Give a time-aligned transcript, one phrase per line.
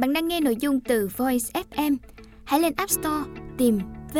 [0.00, 1.96] Bạn đang nghe nội dung từ Voice FM.
[2.44, 3.78] Hãy lên App Store tìm
[4.14, 4.18] V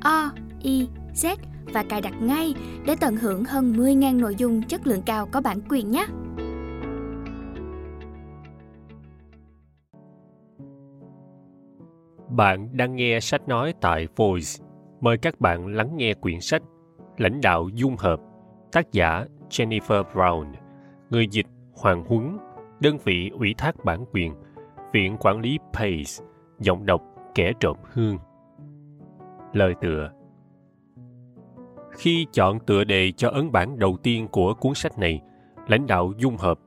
[0.00, 0.30] O
[0.62, 1.36] I Z
[1.72, 2.54] và cài đặt ngay
[2.86, 6.06] để tận hưởng hơn 10.000 nội dung chất lượng cao có bản quyền nhé.
[12.28, 14.64] Bạn đang nghe sách nói tại Voice.
[15.00, 16.62] Mời các bạn lắng nghe quyển sách
[17.16, 18.20] Lãnh đạo dung hợp,
[18.72, 20.52] tác giả Jennifer Brown,
[21.10, 22.38] người dịch Hoàng Huấn,
[22.80, 24.34] đơn vị ủy thác bản quyền,
[24.94, 26.24] Viện Quản lý Pace,
[26.60, 27.02] giọng đọc
[27.34, 28.18] kẻ trộm hương.
[29.52, 30.10] Lời tựa
[31.92, 35.20] Khi chọn tựa đề cho ấn bản đầu tiên của cuốn sách này,
[35.68, 36.58] lãnh đạo dung hợp,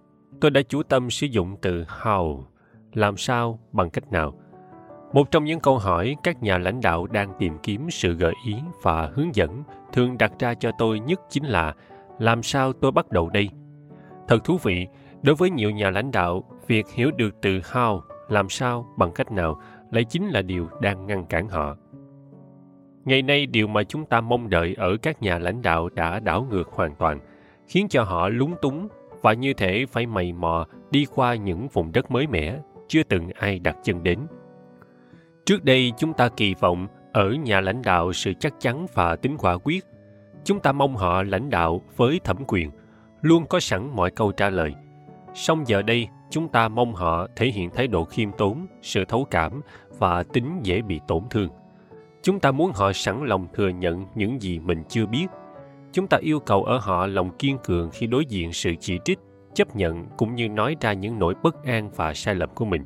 [0.42, 2.44] tôi đã chú tâm sử dụng từ how,
[2.94, 4.34] làm sao, bằng cách nào.
[5.14, 8.56] Một trong những câu hỏi các nhà lãnh đạo đang tìm kiếm sự gợi ý
[8.84, 9.64] và hướng dẫn
[9.94, 11.74] thường đặt ra cho tôi nhất chính là
[12.20, 13.50] làm sao tôi bắt đầu đây?
[14.28, 14.88] Thật thú vị,
[15.22, 19.32] đối với nhiều nhà lãnh đạo, việc hiểu được từ how, làm sao, bằng cách
[19.32, 21.76] nào lại chính là điều đang ngăn cản họ.
[23.06, 26.48] Ngày nay, điều mà chúng ta mong đợi ở các nhà lãnh đạo đã đảo
[26.50, 27.20] ngược hoàn toàn,
[27.68, 28.88] khiến cho họ lúng túng
[29.22, 33.30] và như thể phải mày mò đi qua những vùng đất mới mẻ, chưa từng
[33.30, 34.20] ai đặt chân đến.
[35.46, 39.38] Trước đây, chúng ta kỳ vọng ở nhà lãnh đạo sự chắc chắn và tính
[39.38, 39.86] quả quyết.
[40.44, 42.72] Chúng ta mong họ lãnh đạo với thẩm quyền,
[43.22, 44.76] luôn có sẵn mọi câu trả lời.
[45.34, 49.28] Song giờ đây, chúng ta mong họ thể hiện thái độ khiêm tốn, sự thấu
[49.32, 49.62] cảm
[49.98, 51.50] và tính dễ bị tổn thương.
[52.22, 55.28] Chúng ta muốn họ sẵn lòng thừa nhận những gì mình chưa biết.
[55.92, 59.20] Chúng ta yêu cầu ở họ lòng kiên cường khi đối diện sự chỉ trích,
[59.54, 62.84] chấp nhận cũng như nói ra những nỗi bất an và sai lầm của mình.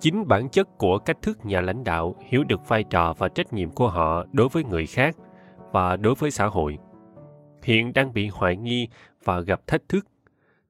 [0.00, 3.52] Chính bản chất của cách thức nhà lãnh đạo hiểu được vai trò và trách
[3.52, 5.16] nhiệm của họ đối với người khác
[5.72, 6.78] và đối với xã hội
[7.62, 8.88] hiện đang bị hoài nghi
[9.24, 10.06] và gặp thách thức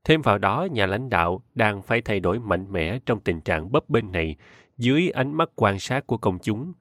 [0.07, 3.73] Thêm vào đó, nhà lãnh đạo đang phải thay đổi mạnh mẽ trong tình trạng
[3.73, 4.37] bấp bênh này
[4.79, 6.73] dưới ánh mắt quan sát của công chúng.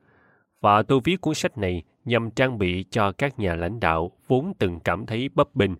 [0.61, 4.53] Và tôi viết cuốn sách này nhằm trang bị cho các nhà lãnh đạo vốn
[4.59, 5.71] từng cảm thấy bấp bênh,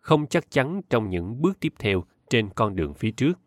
[0.00, 3.38] không chắc chắn trong những bước tiếp theo trên con đường phía trước.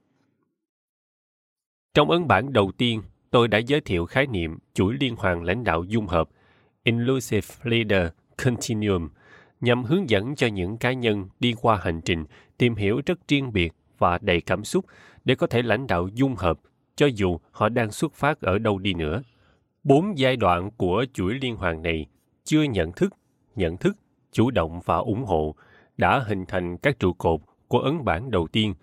[1.94, 3.02] Trong ấn bản đầu tiên,
[3.32, 6.30] tôi đã giới thiệu khái niệm chuỗi liên hoàn lãnh đạo dung hợp
[6.84, 8.08] Inclusive Leader
[8.44, 9.10] Continuum
[9.62, 12.26] nhằm hướng dẫn cho những cá nhân đi qua hành trình
[12.58, 14.86] tìm hiểu rất riêng biệt và đầy cảm xúc
[15.26, 16.60] để có thể lãnh đạo dung hợp
[16.96, 19.22] cho dù họ đang xuất phát ở đâu đi nữa.
[19.84, 22.06] Bốn giai đoạn của chuỗi liên hoàn này
[22.44, 23.14] chưa nhận thức,
[23.56, 23.98] nhận thức,
[24.32, 25.56] chủ động và ủng hộ
[25.98, 28.74] đã hình thành các trụ cột của ấn bản đầu tiên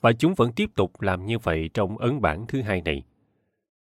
[0.00, 3.02] và chúng vẫn tiếp tục làm như vậy trong ấn bản thứ hai này.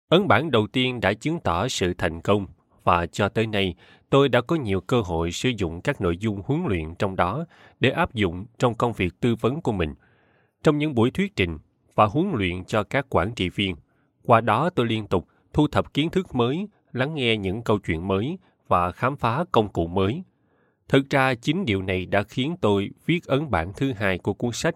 [0.08, 2.46] Ấn bản đầu tiên đã chứng tỏ sự thành công
[2.84, 3.74] và cho tới nay
[4.16, 7.44] tôi đã có nhiều cơ hội sử dụng các nội dung huấn luyện trong đó
[7.80, 9.94] để áp dụng trong công việc tư vấn của mình.
[10.62, 11.58] Trong những buổi thuyết trình
[11.94, 13.76] và huấn luyện cho các quản trị viên,
[14.22, 18.08] qua đó tôi liên tục thu thập kiến thức mới, lắng nghe những câu chuyện
[18.08, 18.38] mới
[18.68, 20.22] và khám phá công cụ mới.
[20.88, 24.52] Thực ra, chính điều này đã khiến tôi viết ấn bản thứ hai của cuốn
[24.52, 24.74] sách.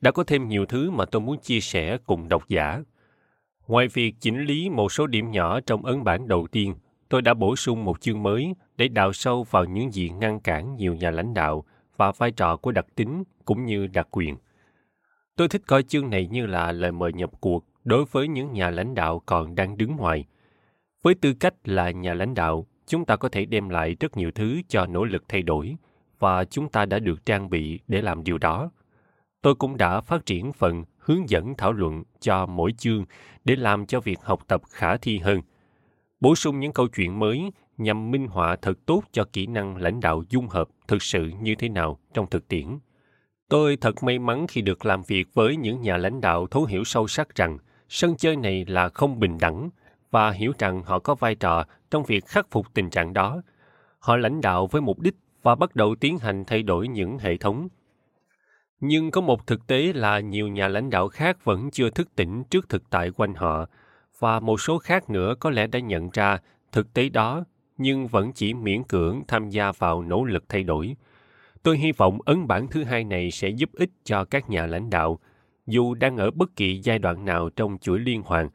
[0.00, 2.82] Đã có thêm nhiều thứ mà tôi muốn chia sẻ cùng độc giả.
[3.66, 6.74] Ngoài việc chỉnh lý một số điểm nhỏ trong ấn bản đầu tiên
[7.08, 10.76] tôi đã bổ sung một chương mới để đào sâu vào những gì ngăn cản
[10.76, 11.64] nhiều nhà lãnh đạo
[11.96, 14.36] và vai trò của đặc tính cũng như đặc quyền.
[15.36, 18.70] Tôi thích coi chương này như là lời mời nhập cuộc đối với những nhà
[18.70, 20.24] lãnh đạo còn đang đứng ngoài.
[21.02, 24.30] Với tư cách là nhà lãnh đạo, chúng ta có thể đem lại rất nhiều
[24.30, 25.76] thứ cho nỗ lực thay đổi
[26.18, 28.70] và chúng ta đã được trang bị để làm điều đó.
[29.42, 33.04] Tôi cũng đã phát triển phần hướng dẫn thảo luận cho mỗi chương
[33.44, 35.40] để làm cho việc học tập khả thi hơn–
[36.26, 40.00] bổ sung những câu chuyện mới nhằm minh họa thật tốt cho kỹ năng lãnh
[40.00, 42.78] đạo dung hợp thực sự như thế nào trong thực tiễn.
[43.48, 46.84] Tôi thật may mắn khi được làm việc với những nhà lãnh đạo thấu hiểu
[46.84, 49.70] sâu sắc rằng sân chơi này là không bình đẳng
[50.10, 53.42] và hiểu rằng họ có vai trò trong việc khắc phục tình trạng đó.
[53.98, 57.36] Họ lãnh đạo với mục đích và bắt đầu tiến hành thay đổi những hệ
[57.36, 57.68] thống.
[58.80, 62.44] Nhưng có một thực tế là nhiều nhà lãnh đạo khác vẫn chưa thức tỉnh
[62.44, 63.66] trước thực tại quanh họ
[64.18, 66.38] và một số khác nữa có lẽ đã nhận ra
[66.72, 67.44] thực tế đó
[67.78, 70.96] nhưng vẫn chỉ miễn cưỡng tham gia vào nỗ lực thay đổi.
[71.62, 74.90] Tôi hy vọng ấn bản thứ hai này sẽ giúp ích cho các nhà lãnh
[74.90, 75.18] đạo,
[75.66, 78.48] dù đang ở bất kỳ giai đoạn nào trong chuỗi liên hoàn,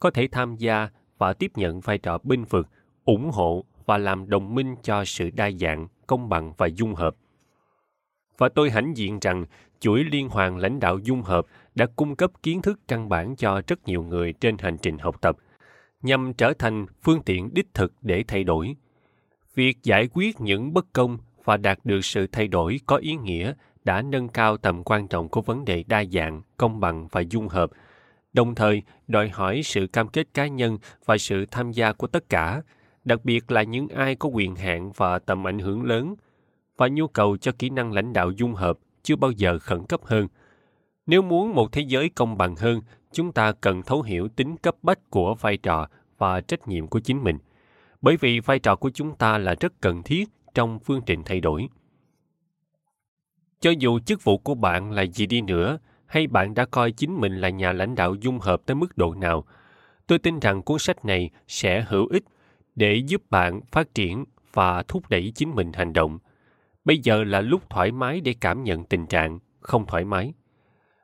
[0.00, 0.88] có thể tham gia
[1.18, 2.68] và tiếp nhận vai trò binh vực,
[3.04, 7.16] ủng hộ và làm đồng minh cho sự đa dạng, công bằng và dung hợp.
[8.38, 9.44] Và tôi hãnh diện rằng
[9.80, 13.62] chuỗi liên hoàn lãnh đạo dung hợp đã cung cấp kiến thức căn bản cho
[13.66, 15.36] rất nhiều người trên hành trình học tập,
[16.02, 18.76] nhằm trở thành phương tiện đích thực để thay đổi.
[19.54, 23.52] Việc giải quyết những bất công và đạt được sự thay đổi có ý nghĩa
[23.84, 27.48] đã nâng cao tầm quan trọng của vấn đề đa dạng, công bằng và dung
[27.48, 27.70] hợp,
[28.32, 32.28] đồng thời đòi hỏi sự cam kết cá nhân và sự tham gia của tất
[32.28, 32.62] cả,
[33.04, 36.14] đặc biệt là những ai có quyền hạn và tầm ảnh hưởng lớn,
[36.76, 40.00] và nhu cầu cho kỹ năng lãnh đạo dung hợp chưa bao giờ khẩn cấp
[40.04, 40.28] hơn.
[41.06, 42.80] Nếu muốn một thế giới công bằng hơn,
[43.12, 45.88] chúng ta cần thấu hiểu tính cấp bách của vai trò
[46.18, 47.38] và trách nhiệm của chính mình,
[48.02, 51.40] bởi vì vai trò của chúng ta là rất cần thiết trong phương trình thay
[51.40, 51.68] đổi.
[53.60, 57.20] Cho dù chức vụ của bạn là gì đi nữa, hay bạn đã coi chính
[57.20, 59.44] mình là nhà lãnh đạo dung hợp tới mức độ nào,
[60.06, 62.24] tôi tin rằng cuốn sách này sẽ hữu ích
[62.74, 66.18] để giúp bạn phát triển và thúc đẩy chính mình hành động.
[66.84, 70.32] Bây giờ là lúc thoải mái để cảm nhận tình trạng không thoải mái.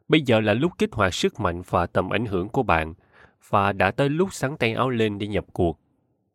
[0.09, 2.95] Bây giờ là lúc kích hoạt sức mạnh và tầm ảnh hưởng của bạn
[3.49, 5.81] và đã tới lúc sắn tay áo lên để nhập cuộc.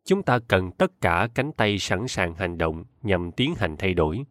[0.04, 3.94] Chúng ta cần tất cả cánh tay sẵn sàng hành động nhằm tiến hành thay
[3.94, 4.24] đổi.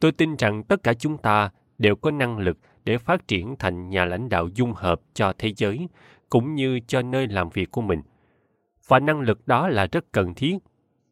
[0.00, 3.90] Tôi tin rằng tất cả chúng ta đều có năng lực để phát triển thành
[3.90, 5.88] nhà lãnh đạo dung hợp cho thế giới
[6.28, 8.02] cũng như cho nơi làm việc của mình.
[8.88, 10.56] Và năng lực đó là rất cần thiết.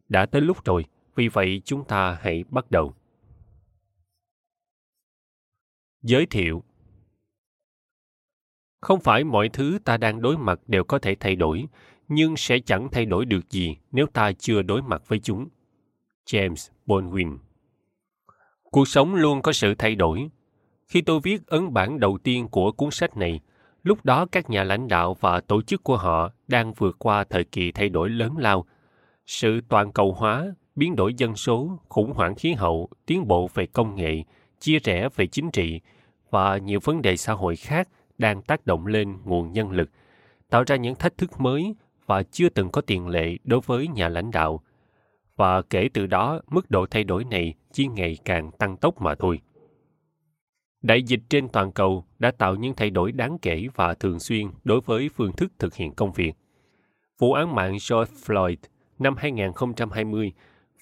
[0.09, 2.95] Đã tới lúc rồi, vì vậy chúng ta hãy bắt đầu.
[6.03, 6.63] Giới thiệu
[8.81, 11.65] Không phải mọi thứ ta đang đối mặt đều có thể thay đổi,
[12.09, 15.49] nhưng sẽ chẳng thay đổi được gì nếu ta chưa đối mặt với chúng.
[16.27, 17.39] James Baldwin
[18.63, 20.29] Cuộc sống luôn có sự thay đổi.
[20.89, 23.41] Khi tôi viết ấn bản đầu tiên của cuốn sách này,
[23.83, 27.45] lúc đó các nhà lãnh đạo và tổ chức của họ đang vượt qua thời
[27.45, 28.65] kỳ thay đổi lớn lao.
[29.27, 33.67] Sự toàn cầu hóa, biến đổi dân số, khủng hoảng khí hậu, tiến bộ về
[33.67, 34.23] công nghệ,
[34.63, 35.81] chia rẽ về chính trị
[36.31, 37.89] và nhiều vấn đề xã hội khác
[38.19, 39.91] đang tác động lên nguồn nhân lực,
[40.51, 41.75] tạo ra những thách thức mới
[42.07, 44.61] và chưa từng có tiền lệ đối với nhà lãnh đạo.
[45.37, 49.15] Và kể từ đó, mức độ thay đổi này chỉ ngày càng tăng tốc mà
[49.15, 49.41] thôi.
[50.83, 54.47] Đại dịch trên toàn cầu đã tạo những thay đổi đáng kể và thường xuyên
[54.65, 56.33] đối với phương thức thực hiện công việc.
[57.19, 58.57] Vụ án mạng George Floyd
[58.99, 60.33] năm 2020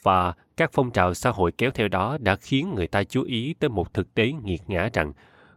[0.02, 3.54] và các phong trào xã hội kéo theo đó đã khiến người ta chú ý
[3.54, 5.12] tới một thực tế nghiệt ngã rằng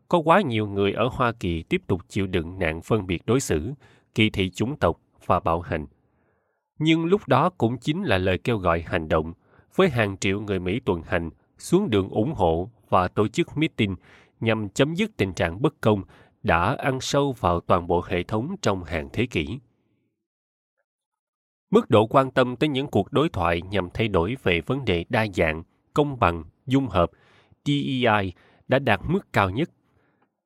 [0.10, 3.40] có quá nhiều người ở Hoa Kỳ tiếp tục chịu đựng nạn phân biệt đối
[3.40, 3.72] xử,
[4.16, 5.86] kỳ thị chủng tộc và bạo hành.
[6.80, 9.34] Nhưng lúc đó cũng chính là lời kêu gọi hành động,
[9.76, 13.96] với hàng triệu người Mỹ tuần hành, xuống đường ủng hộ và tổ chức meeting
[14.40, 16.04] nhằm chấm dứt tình trạng bất công
[16.44, 19.60] đã ăn sâu vào toàn bộ hệ thống trong hàng thế kỷ.
[21.74, 25.06] Mức độ quan tâm tới những cuộc đối thoại nhằm thay đổi về vấn đề
[25.10, 27.12] đa dạng, công bằng, dung hợp,
[27.66, 28.34] DEI
[28.68, 29.70] đã đạt mức cao nhất.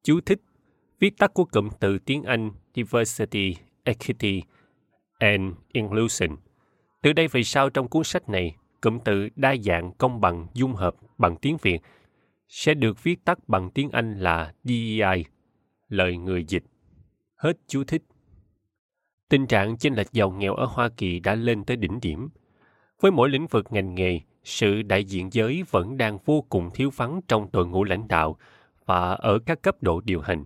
[0.03, 0.41] Chú thích
[0.99, 4.43] viết tắt của cụm từ tiếng Anh Diversity, Equity
[5.19, 6.29] and Inclusion.
[7.01, 10.73] Từ đây về sau trong cuốn sách này, cụm từ đa dạng, công bằng, dung
[10.73, 11.81] hợp bằng tiếng Việt
[12.47, 15.25] sẽ được viết tắt bằng tiếng Anh là DEI,
[15.89, 16.63] lời người dịch.
[17.35, 18.01] Hết chú thích.
[19.29, 22.29] Tình trạng chênh lệch giàu nghèo ở Hoa Kỳ đã lên tới đỉnh điểm.
[23.01, 26.89] Với mỗi lĩnh vực ngành nghề, sự đại diện giới vẫn đang vô cùng thiếu
[26.95, 28.37] vắng trong đội ngũ lãnh đạo
[28.85, 30.45] và ở các cấp độ điều hành.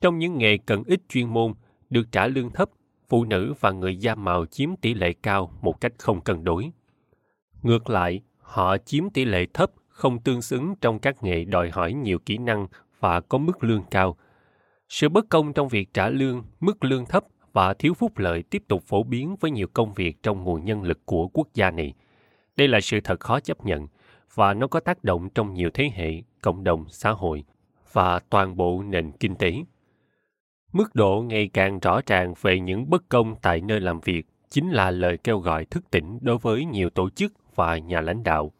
[0.00, 1.54] Trong những nghề cần ít chuyên môn,
[1.90, 2.70] được trả lương thấp,
[3.08, 6.70] phụ nữ và người da màu chiếm tỷ lệ cao một cách không cân đối.
[7.62, 11.92] Ngược lại, họ chiếm tỷ lệ thấp không tương xứng trong các nghề đòi hỏi
[11.92, 12.66] nhiều kỹ năng
[13.00, 14.16] và có mức lương cao.
[14.88, 18.62] Sự bất công trong việc trả lương, mức lương thấp và thiếu phúc lợi tiếp
[18.68, 21.94] tục phổ biến với nhiều công việc trong nguồn nhân lực của quốc gia này.
[22.56, 23.86] Đây là sự thật khó chấp nhận
[24.34, 27.44] và nó có tác động trong nhiều thế hệ, cộng đồng, xã hội
[27.92, 29.54] và toàn bộ nền kinh tế.
[30.72, 34.70] Mức độ ngày càng rõ ràng về những bất công tại nơi làm việc chính
[34.70, 38.52] là lời kêu gọi thức tỉnh đối với nhiều tổ chức và nhà lãnh đạo.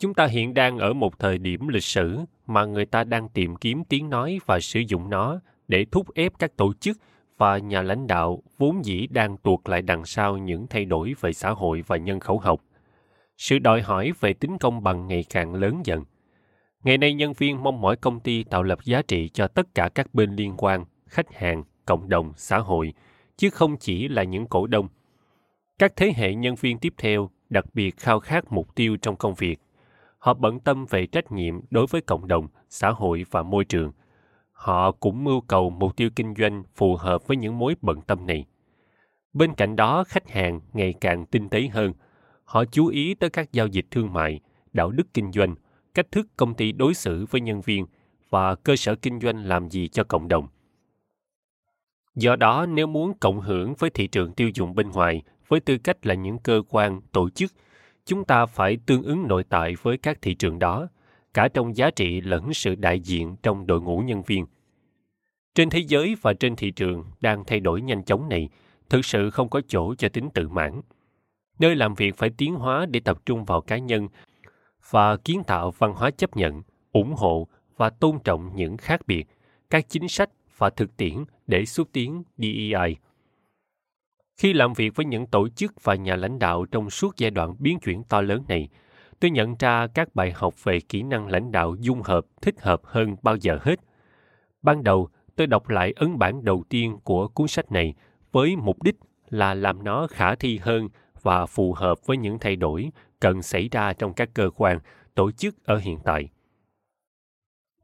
[0.00, 3.56] Chúng ta hiện đang ở một thời điểm lịch sử mà người ta đang tìm
[3.56, 6.98] kiếm tiếng nói và sử dụng nó để thúc ép các tổ chức
[7.38, 11.32] và nhà lãnh đạo vốn dĩ đang tuột lại đằng sau những thay đổi về
[11.32, 12.60] xã hội và nhân khẩu học.
[13.36, 16.04] Sự đòi hỏi về tính công bằng ngày càng lớn dần.
[16.84, 19.88] Ngày nay nhân viên mong mỏi công ty tạo lập giá trị cho tất cả
[19.94, 22.92] các bên liên quan, khách hàng, cộng đồng, xã hội,
[23.36, 24.88] chứ không chỉ là những cổ đông.
[25.78, 29.34] Các thế hệ nhân viên tiếp theo đặc biệt khao khát mục tiêu trong công
[29.34, 29.60] việc.
[30.18, 33.92] Họ bận tâm về trách nhiệm đối với cộng đồng, xã hội và môi trường–
[34.54, 38.26] họ cũng mưu cầu mục tiêu kinh doanh phù hợp với những mối bận tâm
[38.26, 38.44] này.
[39.32, 41.92] Bên cạnh đó, khách hàng ngày càng tinh tế hơn.
[42.44, 44.40] Họ chú ý tới các giao dịch thương mại,
[44.72, 45.54] đạo đức kinh doanh,
[45.94, 47.86] cách thức công ty đối xử với nhân viên
[48.30, 50.48] và cơ sở kinh doanh làm gì cho cộng đồng.
[52.14, 55.78] Do đó, nếu muốn cộng hưởng với thị trường tiêu dùng bên ngoài với tư
[55.78, 57.52] cách là những cơ quan, tổ chức,
[58.04, 60.88] chúng ta phải tương ứng nội tại với các thị trường đó,
[61.34, 64.46] cả trong giá trị lẫn sự đại diện trong đội ngũ nhân viên.
[65.54, 68.48] Trên thế giới và trên thị trường đang thay đổi nhanh chóng này,
[68.88, 70.80] thực sự không có chỗ cho tính tự mãn.
[71.58, 74.08] Nơi làm việc phải tiến hóa để tập trung vào cá nhân
[74.90, 76.62] và kiến tạo văn hóa chấp nhận,
[76.92, 79.26] ủng hộ và tôn trọng những khác biệt,
[79.70, 82.96] các chính sách và thực tiễn để xúc tiến DEI.
[84.36, 87.54] Khi làm việc với những tổ chức và nhà lãnh đạo trong suốt giai đoạn
[87.58, 88.68] biến chuyển to lớn này,
[89.24, 92.80] tôi nhận ra các bài học về kỹ năng lãnh đạo dung hợp thích hợp
[92.84, 93.80] hơn bao giờ hết.
[94.62, 97.94] Ban đầu, tôi đọc lại ấn bản đầu tiên của cuốn sách này
[98.32, 98.94] với mục đích
[99.30, 100.88] là làm nó khả thi hơn
[101.22, 102.90] và phù hợp với những thay đổi
[103.20, 104.78] cần xảy ra trong các cơ quan,
[105.14, 106.28] tổ chức ở hiện tại.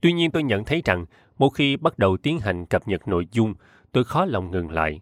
[0.00, 1.04] Tuy nhiên tôi nhận thấy rằng
[1.38, 3.54] một khi bắt đầu tiến hành cập nhật nội dung,
[3.92, 5.00] tôi khó lòng ngừng lại.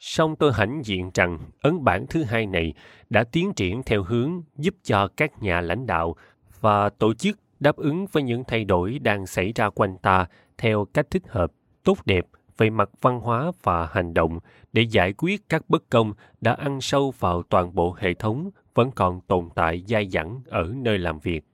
[0.00, 2.74] Song tôi hãnh diện rằng ấn bản thứ hai này
[3.10, 6.16] đã tiến triển theo hướng giúp cho các nhà lãnh đạo
[6.60, 10.26] và tổ chức đáp ứng với những thay đổi đang xảy ra quanh ta
[10.58, 11.52] theo cách thích hợp,
[11.84, 12.26] tốt đẹp
[12.56, 14.38] về mặt văn hóa và hành động
[14.72, 18.90] để giải quyết các bất công đã ăn sâu vào toàn bộ hệ thống vẫn
[18.90, 21.44] còn tồn tại dai dẳng ở nơi làm việc.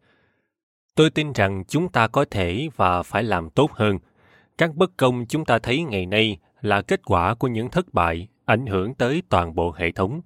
[0.95, 3.99] Tôi tin rằng chúng ta có thể và phải làm tốt hơn.
[4.59, 8.29] Các bất công chúng ta thấy ngày nay là kết quả của những thất bại
[8.45, 10.21] ảnh hưởng tới toàn bộ hệ thống.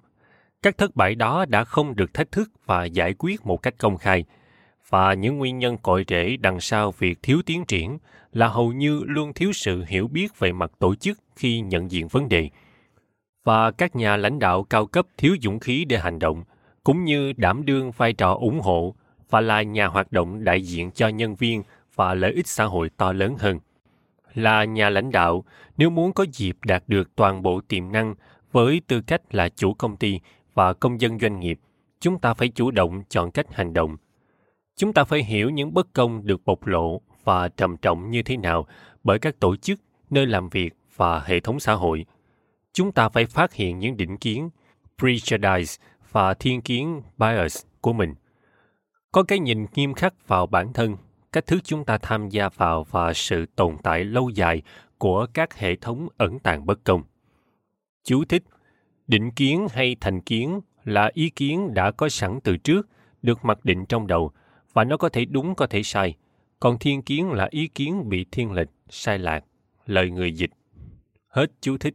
[0.61, 3.97] Các thất bại đó đã không được thách thức và giải quyết một cách công
[3.97, 4.25] khai,
[4.89, 7.97] và những nguyên nhân cội rễ đằng sau việc thiếu tiến triển
[8.33, 12.07] là hầu như luôn thiếu sự hiểu biết về mặt tổ chức khi nhận diện
[12.07, 12.49] vấn đề.
[13.43, 16.43] Và các nhà lãnh đạo cao cấp thiếu dũng khí để hành động
[16.83, 18.95] cũng như đảm đương vai trò ủng hộ
[19.29, 21.63] và là nhà hoạt động đại diện cho nhân viên
[21.95, 23.59] và lợi ích xã hội to lớn hơn
[24.33, 25.43] là nhà lãnh đạo,
[25.77, 28.15] nếu muốn có dịp đạt được toàn bộ tiềm năng
[28.51, 30.19] với tư cách là chủ công ty
[30.53, 31.59] và công dân doanh nghiệp,
[31.99, 33.97] chúng ta phải chủ động chọn cách hành động.
[34.75, 38.37] Chúng ta phải hiểu những bất công được bộc lộ và trầm trọng như thế
[38.37, 38.67] nào
[39.03, 42.05] bởi các tổ chức, nơi làm việc và hệ thống xã hội.
[42.73, 44.49] Chúng ta phải phát hiện những định kiến,
[44.97, 45.77] prejudice
[46.11, 48.15] và thiên kiến bias của mình.
[49.11, 50.95] Có cái nhìn nghiêm khắc vào bản thân
[51.31, 54.61] cách thức chúng ta tham gia vào và sự tồn tại lâu dài
[54.97, 57.03] của các hệ thống ẩn tàng bất công.
[58.03, 58.43] Chú thích,
[59.07, 62.89] định kiến hay thành kiến là ý kiến đã có sẵn từ trước,
[63.21, 64.31] được mặc định trong đầu,
[64.73, 66.15] và nó có thể đúng, có thể sai.
[66.59, 69.45] Còn thiên kiến là ý kiến bị thiên lệch, sai lạc,
[69.85, 70.51] lời người dịch.
[71.27, 71.93] Hết chú thích.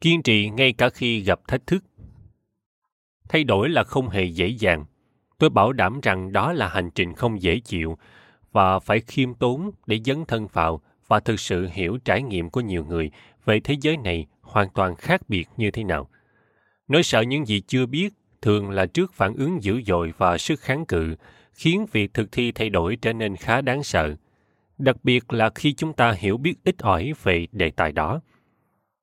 [0.00, 1.84] Kiên trì ngay cả khi gặp thách thức.
[3.28, 4.84] Thay đổi là không hề dễ dàng
[5.42, 7.98] tôi bảo đảm rằng đó là hành trình không dễ chịu
[8.52, 12.60] và phải khiêm tốn để dấn thân vào và thực sự hiểu trải nghiệm của
[12.60, 13.10] nhiều người
[13.44, 16.10] về thế giới này hoàn toàn khác biệt như thế nào.
[16.88, 20.60] Nói sợ những gì chưa biết thường là trước phản ứng dữ dội và sức
[20.60, 21.16] kháng cự,
[21.52, 24.14] khiến việc thực thi thay đổi trở nên khá đáng sợ,
[24.78, 28.20] đặc biệt là khi chúng ta hiểu biết ít ỏi về đề tài đó.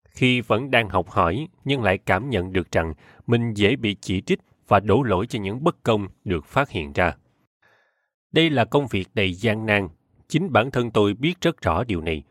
[0.10, 2.94] Khi vẫn đang học hỏi nhưng lại cảm nhận được rằng
[3.28, 6.94] mình dễ bị chỉ trích và đổ lỗi cho những bất công được phát hiện
[6.94, 7.16] ra.
[8.32, 9.88] Đây là công việc đầy gian nan,
[10.28, 12.24] chính bản thân tôi biết rất rõ điều này.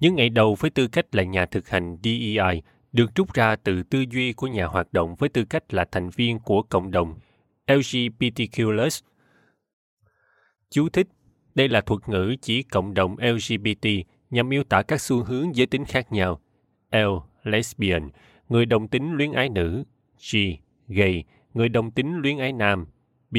[0.00, 2.62] Những ngày đầu với tư cách là nhà thực hành DEI
[2.92, 6.10] được rút ra từ tư duy của nhà hoạt động với tư cách là thành
[6.10, 7.14] viên của cộng đồng
[7.66, 9.00] LGBTQ+.
[10.70, 11.08] Chú thích,
[11.54, 13.88] đây là thuật ngữ chỉ cộng đồng LGBT
[14.30, 16.40] nhằm miêu tả các xu hướng giới tính khác nhau.
[16.92, 16.96] L.
[17.42, 18.08] Lesbian,
[18.48, 19.84] người đồng tính luyến ái nữ.
[20.32, 20.36] G.
[20.88, 21.24] Gay,
[21.54, 22.86] người đồng tính luyến ái nam.
[23.30, 23.36] B.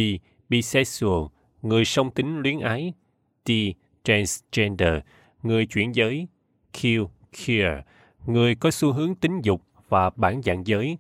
[0.50, 1.25] Bisexual,
[1.62, 2.93] người song tính luyến ái.
[3.43, 3.51] (t
[4.03, 4.93] Transgender,
[5.43, 6.27] người chuyển giới.
[6.74, 7.08] Q.
[7.46, 7.79] Queer,
[8.25, 10.98] người có xu hướng tính dục và bản dạng giới,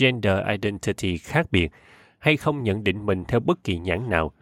[0.00, 1.72] gender identity khác biệt,
[2.18, 4.32] hay không nhận định mình theo bất kỳ nhãn nào.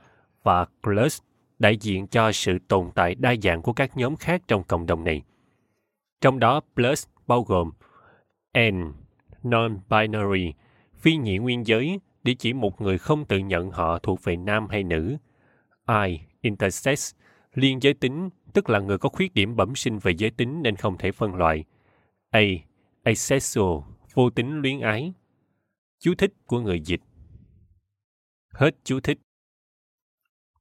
[0.42, 1.20] Và plus,
[1.58, 5.04] đại diện cho sự tồn tại đa dạng của các nhóm khác trong cộng đồng
[5.04, 5.22] này.
[6.20, 7.70] Trong đó plus bao gồm
[8.58, 8.92] N,
[9.42, 10.52] non-binary,
[10.94, 14.66] phi nhị nguyên giới để chỉ một người không tự nhận họ thuộc về nam
[14.68, 15.16] hay nữ.
[16.06, 17.14] I, intersex,
[17.54, 20.76] liên giới tính, tức là người có khuyết điểm bẩm sinh về giới tính nên
[20.76, 21.64] không thể phân loại.
[22.30, 22.40] A,
[23.02, 23.78] asexual,
[24.14, 25.12] vô tính luyến ái.
[26.00, 27.00] Chú thích của người dịch.
[28.52, 29.18] Hết chú thích.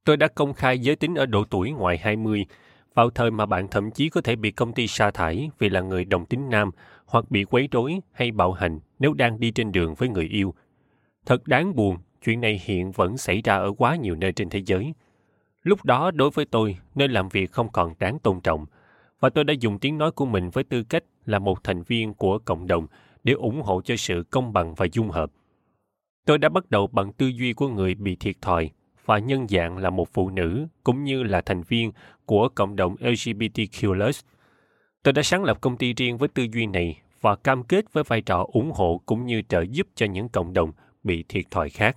[0.04, 2.46] Tôi đã công khai giới tính ở độ tuổi ngoài 20,
[2.94, 5.80] vào thời mà bạn thậm chí có thể bị công ty sa thải vì là
[5.80, 6.70] người đồng tính nam
[7.06, 10.54] hoặc bị quấy rối hay bạo hành nếu đang đi trên đường với người yêu.
[11.26, 14.62] Thật đáng buồn, chuyện này hiện vẫn xảy ra ở quá nhiều nơi trên thế
[14.66, 14.94] giới.
[15.62, 18.66] Lúc đó đối với tôi, nơi làm việc không còn đáng tôn trọng,
[19.20, 22.14] và tôi đã dùng tiếng nói của mình với tư cách là một thành viên
[22.14, 22.86] của cộng đồng
[23.24, 25.30] để ủng hộ cho sự công bằng và dung hợp.
[26.26, 28.70] Tôi đã bắt đầu bằng tư duy của người bị thiệt thòi
[29.04, 31.92] và nhân dạng là một phụ nữ cũng như là thành viên
[32.26, 34.12] của cộng đồng LGBTQ+.
[35.02, 38.04] Tôi đã sáng lập công ty riêng với tư duy này và cam kết với
[38.04, 40.72] vai trò ủng hộ cũng như trợ giúp cho những cộng đồng
[41.04, 41.96] bị thiệt thòi khác.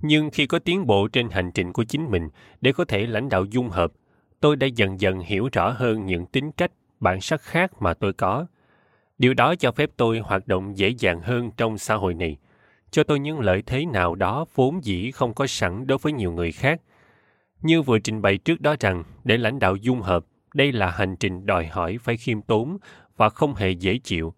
[0.00, 2.28] Nhưng khi có tiến bộ trên hành trình của chính mình
[2.60, 3.92] để có thể lãnh đạo dung hợp,
[4.40, 8.12] tôi đã dần dần hiểu rõ hơn những tính cách, bản sắc khác mà tôi
[8.12, 8.46] có.
[9.18, 12.36] Điều đó cho phép tôi hoạt động dễ dàng hơn trong xã hội này,
[12.90, 16.32] cho tôi những lợi thế nào đó vốn dĩ không có sẵn đối với nhiều
[16.32, 16.80] người khác.
[17.62, 21.16] Như vừa trình bày trước đó rằng, để lãnh đạo dung hợp, đây là hành
[21.16, 22.78] trình đòi hỏi phải khiêm tốn
[23.16, 24.34] và không hề dễ chịu.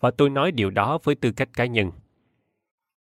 [0.00, 1.90] Và tôi nói điều đó với tư cách cá nhân.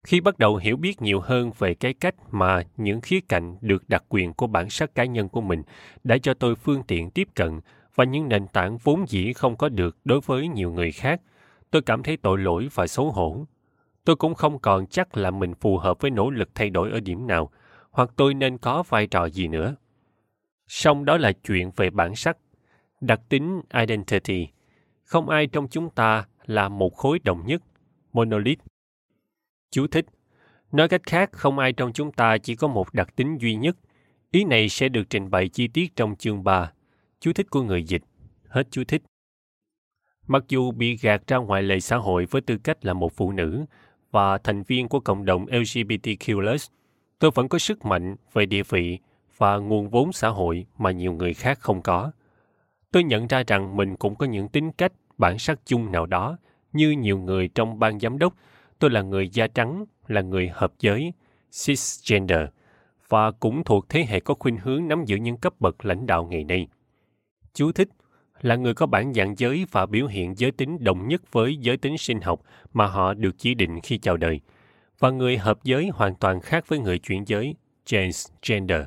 [0.07, 3.88] Khi bắt đầu hiểu biết nhiều hơn về cái cách mà những khía cạnh được
[3.88, 5.62] đặc quyền của bản sắc cá nhân của mình
[6.04, 7.61] đã cho tôi phương tiện tiếp cận
[7.95, 11.21] và những nền tảng vốn dĩ không có được đối với nhiều người khác,
[11.71, 13.47] tôi cảm thấy tội lỗi và xấu hổ.
[14.04, 17.00] Tôi cũng không còn chắc là mình phù hợp với nỗ lực thay đổi ở
[17.00, 17.50] điểm nào,
[17.90, 19.76] hoặc tôi nên có vai trò gì nữa.
[20.69, 22.37] Song đó là chuyện về bản sắc,
[23.00, 24.49] đặc tính identity.
[25.04, 27.62] Không ai trong chúng ta là một khối đồng nhất,
[28.12, 28.61] monolith.
[29.71, 30.07] Chú thích.
[30.73, 33.77] Nói cách khác, không ai trong chúng ta chỉ có một đặc tính duy nhất.
[34.31, 36.73] Ý này sẽ được trình bày chi tiết trong chương 3.
[37.21, 38.03] Chú thích của người dịch.
[38.49, 39.03] Hết chú thích.
[40.27, 43.33] Mặc dù bị gạt ra ngoài lề xã hội với tư cách là một phụ
[43.33, 43.65] nữ
[44.11, 46.57] và thành viên của cộng đồng LGBTQ+,
[47.19, 48.99] tôi vẫn có sức mạnh về địa vị
[49.37, 52.12] và nguồn vốn xã hội mà nhiều người khác không có.
[52.93, 56.39] Tôi nhận ra rằng mình cũng có những tính cách, bản sắc chung nào đó,
[56.73, 58.35] như nhiều người trong ban giám đốc.
[58.80, 61.12] Tôi là người da trắng, là người hợp giới,
[61.50, 62.40] cisgender,
[63.08, 66.26] và cũng thuộc thế hệ có khuynh hướng nắm giữ những cấp bậc lãnh đạo
[66.30, 66.68] ngày nay.
[67.54, 67.88] Chú thích
[68.40, 71.76] là người có bản dạng giới và biểu hiện giới tính đồng nhất với giới
[71.76, 74.40] tính sinh học mà họ được chỉ định khi chào đời,
[74.99, 78.82] và người hợp giới hoàn toàn khác với người chuyển giới, transgender.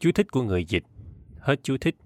[0.00, 0.84] Chú thích của người dịch.
[1.38, 1.96] Hết chú thích.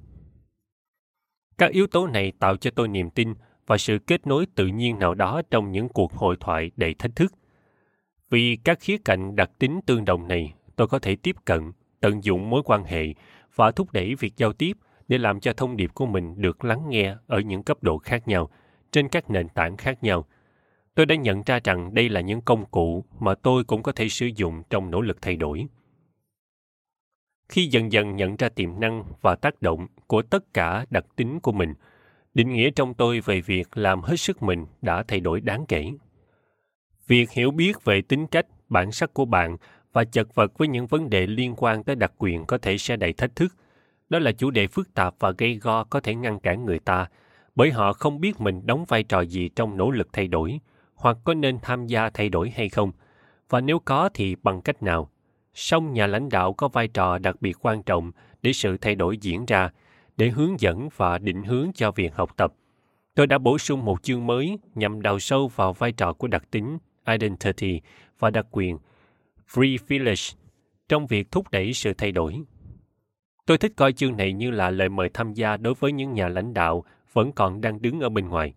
[1.59, 3.35] Các yếu tố này tạo cho tôi niềm tin
[3.67, 7.17] và sự kết nối tự nhiên nào đó trong những cuộc hội thoại đầy thách
[7.17, 7.33] thức.
[8.31, 12.25] Vì các khía cạnh đặc tính tương đồng này, tôi có thể tiếp cận, tận
[12.25, 13.15] dụng mối quan hệ
[13.55, 14.77] và thúc đẩy việc giao tiếp
[15.09, 18.29] để làm cho thông điệp của mình được lắng nghe ở những cấp độ khác
[18.29, 18.51] nhau,
[18.93, 20.27] trên các nền tảng khác nhau.
[20.95, 24.09] Tôi đã nhận ra rằng đây là những công cụ mà tôi cũng có thể
[24.09, 25.67] sử dụng trong nỗ lực thay đổi
[27.53, 31.41] khi dần dần nhận ra tiềm năng và tác động của tất cả đặc tính
[31.41, 31.75] của mình
[32.35, 35.93] định nghĩa trong tôi về việc làm hết sức mình đã thay đổi đáng kể.
[37.07, 39.57] Việc hiểu biết về tính cách bản sắc của bạn
[39.93, 42.97] và chật vật với những vấn đề liên quan tới đặc quyền có thể sẽ
[42.97, 43.55] đầy thách thức.
[44.09, 47.07] Đó là chủ đề phức tạp và gây go có thể ngăn cản người ta
[47.55, 50.61] bởi họ không biết mình đóng vai trò gì trong nỗ lực thay đổi
[50.95, 52.93] hoặc có nên tham gia thay đổi hay không.
[53.49, 55.11] Và nếu có thì bằng cách nào?
[55.55, 59.17] Song nhà lãnh đạo có vai trò đặc biệt quan trọng để sự thay đổi
[59.17, 59.71] diễn ra,
[60.17, 62.55] để hướng dẫn và định hướng cho việc học tập.
[63.15, 66.51] Tôi đã bổ sung một chương mới nhằm đào sâu vào vai trò của đặc
[66.51, 67.81] tính, identity
[68.19, 68.79] và đặc quyền,
[69.53, 70.23] free village,
[70.89, 72.43] trong việc thúc đẩy sự thay đổi.
[73.47, 76.29] Tôi thích coi chương này như là lời mời tham gia đối với những nhà
[76.29, 78.55] lãnh đạo vẫn còn đang đứng ở bên ngoài.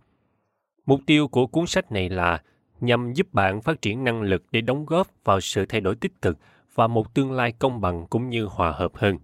[0.85, 2.41] Mục tiêu của cuốn sách này là
[2.79, 6.21] nhằm giúp bạn phát triển năng lực để đóng góp vào sự thay đổi tích
[6.21, 6.37] cực
[6.75, 9.17] và một tương lai công bằng cũng như hòa hợp hơn.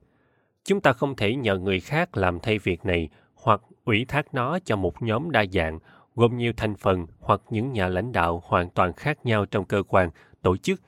[0.63, 4.60] Chúng ta không thể nhờ người khác làm thay việc này hoặc ủy thác nó
[4.60, 5.80] cho một nhóm đa dạng
[6.15, 9.84] gồm nhiều thành phần hoặc những nhà lãnh đạo hoàn toàn khác nhau trong cơ
[9.88, 10.10] quan,
[10.41, 10.82] tổ chức.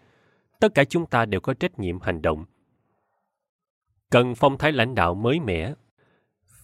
[0.59, 2.45] Tất cả chúng ta đều có trách nhiệm hành động.
[4.09, 5.73] Cần phong thái lãnh đạo mới mẻ.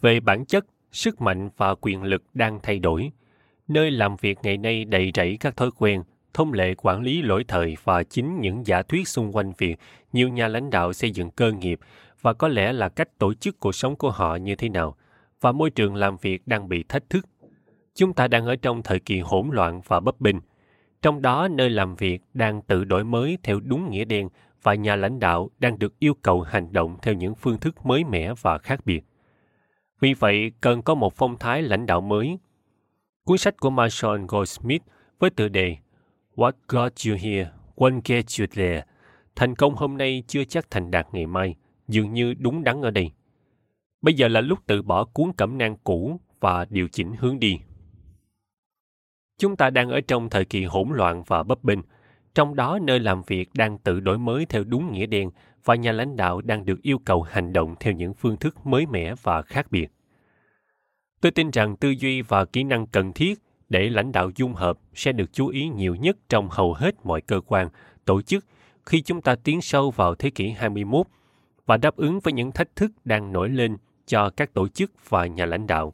[0.02, 3.12] Về bản chất, sức mạnh và quyền lực đang thay đổi.
[3.67, 7.45] Nơi làm việc ngày nay đầy rẫy các thói quen, thông lệ quản lý lỗi
[7.48, 9.76] thời và chính những giả thuyết xung quanh việc
[10.13, 11.80] nhiều nhà lãnh đạo xây dựng cơ nghiệp
[12.21, 14.95] và có lẽ là cách tổ chức cuộc sống của họ như thế nào
[15.41, 17.25] và môi trường làm việc đang bị thách thức.
[17.95, 20.39] Chúng ta đang ở trong thời kỳ hỗn loạn và bấp bình
[21.01, 24.29] Trong đó nơi làm việc đang tự đổi mới theo đúng nghĩa đen
[24.63, 28.03] và nhà lãnh đạo đang được yêu cầu hành động theo những phương thức mới
[28.03, 29.03] mẻ và khác biệt.
[29.99, 32.39] Vì vậy, cần có một phong thái lãnh đạo mới.
[33.25, 34.82] Cuốn sách của Marshall Goldsmith
[35.19, 35.77] với tựa đề
[36.36, 38.84] What got you here won't get you there.
[39.36, 41.55] Thành công hôm nay chưa chắc thành đạt ngày mai,
[41.89, 43.12] dường như đúng đắn ở đây.
[44.02, 47.60] Bây giờ là lúc tự bỏ cuốn cẩm nang cũ và điều chỉnh hướng đi.
[49.38, 51.80] Chúng ta đang ở trong thời kỳ hỗn loạn và bấp bênh,
[52.36, 55.32] trong đó nơi làm việc đang tự đổi mới theo đúng nghĩa đen
[55.65, 58.86] và nhà lãnh đạo đang được yêu cầu hành động theo những phương thức mới
[58.86, 59.91] mẻ và khác biệt.
[61.21, 64.80] Tôi tin rằng tư duy và kỹ năng cần thiết để lãnh đạo dung hợp
[64.93, 67.69] sẽ được chú ý nhiều nhất trong hầu hết mọi cơ quan,
[68.06, 68.45] tổ chức
[68.86, 71.08] khi chúng ta tiến sâu vào thế kỷ 21
[71.69, 73.77] và đáp ứng với những thách thức đang nổi lên
[74.08, 75.93] cho các tổ chức và nhà lãnh đạo.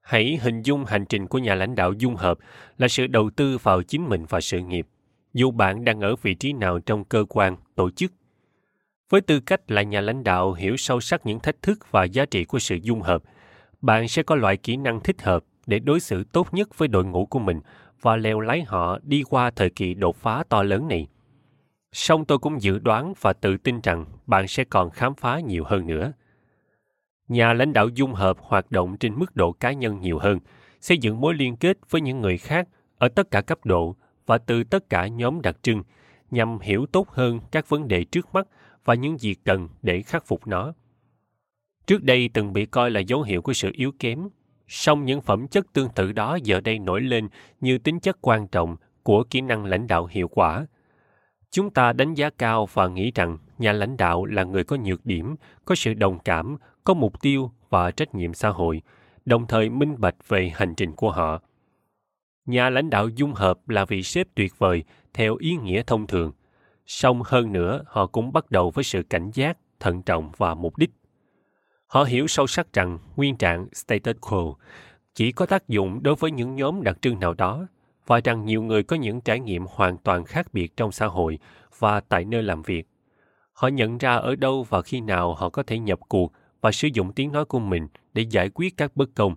[0.00, 2.38] Hãy hình dung hành trình của nhà lãnh đạo dung hợp
[2.78, 4.86] là sự đầu tư vào chính mình và sự nghiệp,
[5.34, 8.12] dù bạn đang ở vị trí nào trong cơ quan, tổ chức.
[9.10, 12.24] Với tư cách là nhà lãnh đạo hiểu sâu sắc những thách thức và giá
[12.24, 13.22] trị của sự dung hợp,
[13.80, 17.04] bạn sẽ có loại kỹ năng thích hợp để đối xử tốt nhất với đội
[17.04, 17.60] ngũ của mình
[18.00, 21.06] và leo lái họ đi qua thời kỳ đột phá to lớn này.
[21.92, 25.64] Song tôi cũng dự đoán và tự tin rằng bạn sẽ còn khám phá nhiều
[25.64, 26.12] hơn nữa.
[27.28, 30.38] Nhà lãnh đạo dung hợp hoạt động trên mức độ cá nhân nhiều hơn,
[30.80, 34.38] xây dựng mối liên kết với những người khác ở tất cả cấp độ và
[34.38, 35.82] từ tất cả nhóm đặc trưng
[36.30, 38.48] nhằm hiểu tốt hơn các vấn đề trước mắt
[38.84, 40.74] và những gì cần để khắc phục nó.
[41.86, 44.28] Trước đây từng bị coi là dấu hiệu của sự yếu kém,
[44.68, 47.28] song những phẩm chất tương tự đó giờ đây nổi lên
[47.60, 50.66] như tính chất quan trọng của kỹ năng lãnh đạo hiệu quả.
[51.52, 55.06] Chúng ta đánh giá cao và nghĩ rằng nhà lãnh đạo là người có nhược
[55.06, 58.82] điểm, có sự đồng cảm, có mục tiêu và trách nhiệm xã hội,
[59.24, 61.40] đồng thời minh bạch về hành trình của họ.
[62.46, 64.84] Nhà lãnh đạo dung hợp là vị sếp tuyệt vời
[65.14, 66.32] theo ý nghĩa thông thường.
[66.86, 70.76] Song hơn nữa, họ cũng bắt đầu với sự cảnh giác, thận trọng và mục
[70.76, 70.90] đích.
[71.86, 74.54] Họ hiểu sâu sắc rằng nguyên trạng status quo
[75.14, 77.66] chỉ có tác dụng đối với những nhóm đặc trưng nào đó
[78.06, 81.38] và rằng nhiều người có những trải nghiệm hoàn toàn khác biệt trong xã hội
[81.78, 82.88] và tại nơi làm việc.
[83.52, 86.88] Họ nhận ra ở đâu và khi nào họ có thể nhập cuộc và sử
[86.92, 89.34] dụng tiếng nói của mình để giải quyết các bất công.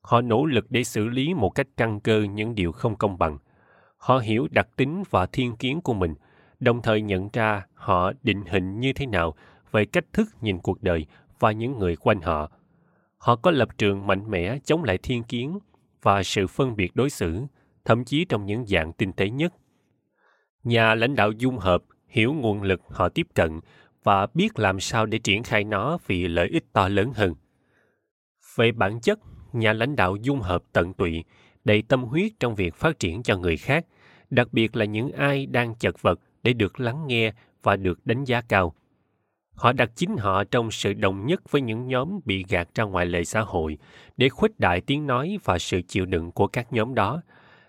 [0.00, 3.38] Họ nỗ lực để xử lý một cách căn cơ những điều không công bằng.
[3.96, 6.14] Họ hiểu đặc tính và thiên kiến của mình,
[6.60, 9.34] đồng thời nhận ra họ định hình như thế nào
[9.70, 11.06] về cách thức nhìn cuộc đời
[11.38, 12.50] và những người quanh họ.
[13.18, 15.58] Họ có lập trường mạnh mẽ chống lại thiên kiến
[16.02, 17.42] và sự phân biệt đối xử,
[17.86, 19.54] thậm chí trong những dạng tinh tế nhất.
[20.64, 23.60] Nhà lãnh đạo dung hợp hiểu nguồn lực họ tiếp cận
[24.02, 27.34] và biết làm sao để triển khai nó vì lợi ích to lớn hơn.
[28.56, 29.18] Về bản chất,
[29.52, 31.24] nhà lãnh đạo dung hợp tận tụy,
[31.64, 33.86] đầy tâm huyết trong việc phát triển cho người khác,
[34.30, 38.24] đặc biệt là những ai đang chật vật để được lắng nghe và được đánh
[38.24, 38.74] giá cao.
[39.54, 43.06] Họ đặt chính họ trong sự đồng nhất với những nhóm bị gạt ra ngoài
[43.06, 43.78] lề xã hội
[44.16, 47.22] để khuếch đại tiếng nói và sự chịu đựng của các nhóm đó.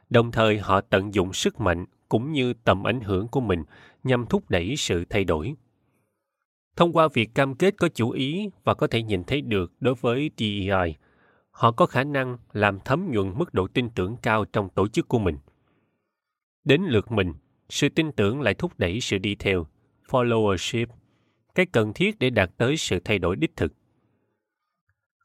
[0.09, 3.63] Đồng thời họ tận dụng sức mạnh cũng như tầm ảnh hưởng của mình
[4.03, 5.55] nhằm thúc đẩy sự thay đổi.
[6.75, 9.95] Thông qua việc cam kết có chủ ý và có thể nhìn thấy được đối
[9.95, 10.95] với DEI,
[11.51, 15.07] họ có khả năng làm thấm nhuận mức độ tin tưởng cao trong tổ chức
[15.07, 15.37] của mình.
[16.63, 17.33] Đến lượt mình,
[17.69, 19.67] sự tin tưởng lại thúc đẩy sự đi theo,
[20.09, 20.85] followership,
[21.55, 23.73] cái cần thiết để đạt tới sự thay đổi đích thực.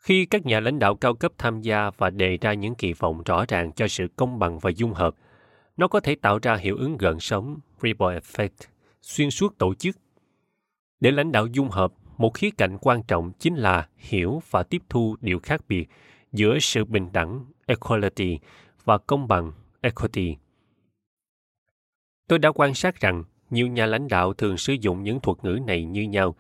[0.03, 3.23] Khi các nhà lãnh đạo cao cấp tham gia và đề ra những kỳ vọng
[3.23, 5.15] rõ ràng cho sự công bằng và dung hợp,
[5.77, 8.69] nó có thể tạo ra hiệu ứng gần sống, ripple effect,
[9.03, 9.97] xuyên suốt tổ chức.
[11.01, 14.83] Để lãnh đạo dung hợp, một khía cạnh quan trọng chính là hiểu và tiếp
[14.89, 15.89] thu điều khác biệt
[16.33, 18.39] giữa sự bình đẳng, equality,
[18.85, 20.37] và công bằng, equity.
[22.29, 25.59] Tôi đã quan sát rằng nhiều nhà lãnh đạo thường sử dụng những thuật ngữ
[25.67, 26.37] này như nhau.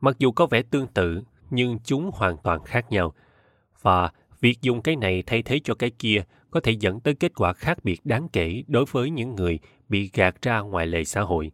[0.00, 3.14] Mặc dù có vẻ tương tự, nhưng chúng hoàn toàn khác nhau.
[3.82, 4.10] Và
[4.40, 7.52] việc dùng cái này thay thế cho cái kia có thể dẫn tới kết quả
[7.52, 9.58] khác biệt đáng kể đối với những người
[9.88, 11.52] bị gạt ra ngoài lề xã hội.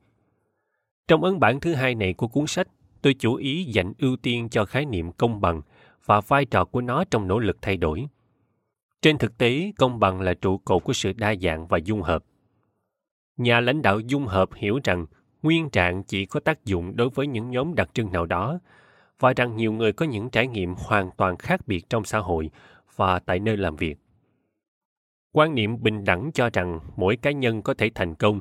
[1.09, 2.69] Trong ấn bản thứ hai này của cuốn sách,
[3.03, 5.63] tôi chủ ý dành ưu tiên cho khái niệm công bằng
[6.05, 8.07] và vai trò của nó trong nỗ lực thay đổi.
[9.03, 12.25] Trên thực tế, công bằng là trụ cột của sự đa dạng và dung hợp.
[13.37, 15.07] Nhà lãnh đạo dung hợp hiểu rằng
[15.43, 18.59] nguyên trạng chỉ có tác dụng đối với những nhóm đặc trưng nào đó
[19.21, 22.51] và rằng nhiều người có những trải nghiệm hoàn toàn khác biệt trong xã hội
[22.97, 23.99] và tại nơi làm việc.
[25.33, 28.41] Quan niệm bình đẳng cho rằng mỗi cá nhân có thể thành công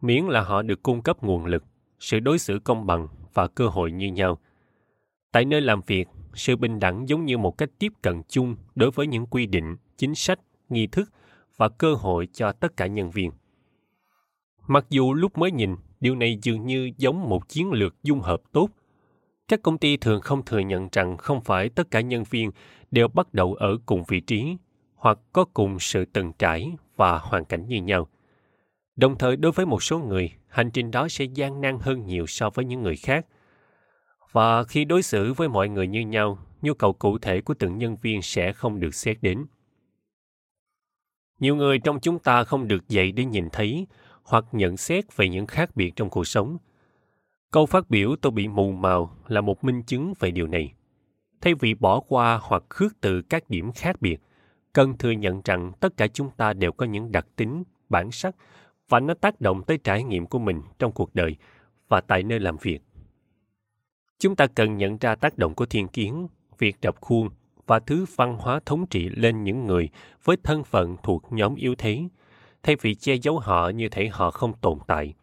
[0.00, 1.64] miễn là họ được cung cấp nguồn lực,
[1.98, 4.38] sự đối xử công bằng và cơ hội như nhau.
[5.32, 8.90] Tại nơi làm việc, sự bình đẳng giống như một cách tiếp cận chung đối
[8.90, 11.10] với những quy định, chính sách, nghi thức
[11.56, 13.30] và cơ hội cho tất cả nhân viên.
[14.66, 18.42] Mặc dù lúc mới nhìn, điều này dường như giống một chiến lược dung hợp
[18.52, 18.68] tốt.
[19.48, 22.50] Các công ty thường không thừa nhận rằng không phải tất cả nhân viên
[22.90, 24.56] đều bắt đầu ở cùng vị trí
[24.94, 28.08] hoặc có cùng sự từng trải và hoàn cảnh như nhau.
[28.96, 32.26] Đồng thời đối với một số người, hành trình đó sẽ gian nan hơn nhiều
[32.26, 33.26] so với những người khác.
[34.32, 37.78] Và khi đối xử với mọi người như nhau, nhu cầu cụ thể của từng
[37.78, 39.46] nhân viên sẽ không được xét đến.
[41.38, 43.86] Nhiều người trong chúng ta không được dạy để nhìn thấy
[44.22, 46.58] hoặc nhận xét về những khác biệt trong cuộc sống.
[47.56, 50.72] Câu phát biểu tôi bị mù màu là một minh chứng về điều này.
[51.40, 54.20] Thay vì bỏ qua hoặc khước từ các điểm khác biệt,
[54.72, 58.36] cần thừa nhận rằng tất cả chúng ta đều có những đặc tính, bản sắc
[58.88, 61.36] và nó tác động tới trải nghiệm của mình trong cuộc đời
[61.88, 62.82] và tại nơi làm việc.
[64.18, 66.26] Chúng ta cần nhận ra tác động của thiên kiến,
[66.58, 67.28] việc đập khuôn
[67.66, 69.88] và thứ văn hóa thống trị lên những người
[70.24, 72.08] với thân phận thuộc nhóm yếu thế,
[72.62, 75.14] thay vì che giấu họ như thể họ không tồn tại.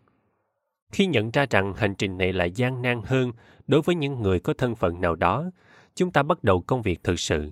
[0.94, 3.32] Khi nhận ra rằng hành trình này lại gian nan hơn
[3.68, 5.52] đối với những người có thân phận nào đó,
[5.96, 7.52] chúng ta bắt đầu công việc thực sự,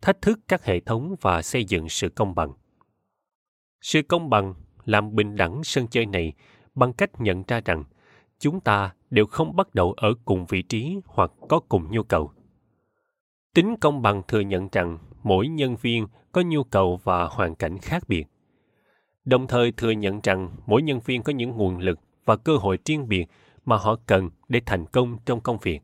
[0.00, 2.52] thách thức các hệ thống và xây dựng sự công bằng.
[3.80, 6.32] Sự công bằng làm bình đẳng sân chơi này
[6.74, 7.84] bằng cách nhận ra rằng
[8.38, 12.32] chúng ta đều không bắt đầu ở cùng vị trí hoặc có cùng nhu cầu.
[13.54, 17.78] Tính công bằng thừa nhận rằng mỗi nhân viên có nhu cầu và hoàn cảnh
[17.78, 18.24] khác biệt.
[19.24, 22.78] Đồng thời thừa nhận rằng mỗi nhân viên có những nguồn lực và cơ hội
[22.84, 23.26] riêng biệt
[23.64, 25.80] mà họ cần để thành công trong công việc.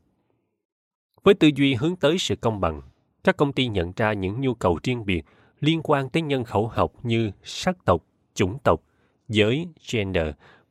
[1.23, 2.83] Với tư duy hướng tới sự công bằng,
[3.25, 5.25] các công ty nhận ra những nhu cầu riêng biệt
[5.61, 8.83] liên quan tới nhân khẩu học như sắc tộc, chủng tộc,
[9.29, 10.29] giới, gender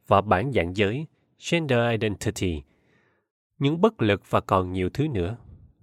[0.08, 1.06] và bản dạng giới,
[1.52, 2.62] gender identity.
[3.60, 5.38] Những bất lực và còn nhiều thứ nữa.